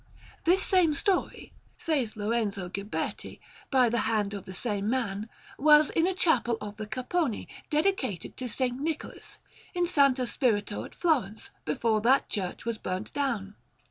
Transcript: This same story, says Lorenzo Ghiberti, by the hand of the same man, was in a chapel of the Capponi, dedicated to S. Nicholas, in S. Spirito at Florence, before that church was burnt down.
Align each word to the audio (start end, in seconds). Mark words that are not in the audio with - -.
This 0.45 0.63
same 0.63 0.95
story, 0.95 1.53
says 1.77 2.17
Lorenzo 2.17 2.69
Ghiberti, 2.69 3.39
by 3.69 3.87
the 3.87 3.99
hand 4.09 4.33
of 4.33 4.45
the 4.47 4.53
same 4.55 4.89
man, 4.89 5.29
was 5.59 5.91
in 5.91 6.07
a 6.07 6.13
chapel 6.15 6.57
of 6.59 6.77
the 6.77 6.87
Capponi, 6.87 7.47
dedicated 7.69 8.35
to 8.37 8.45
S. 8.45 8.59
Nicholas, 8.59 9.37
in 9.75 9.83
S. 9.85 10.31
Spirito 10.31 10.85
at 10.85 10.95
Florence, 10.95 11.51
before 11.65 12.01
that 12.01 12.29
church 12.29 12.65
was 12.65 12.79
burnt 12.79 13.13
down. 13.13 13.53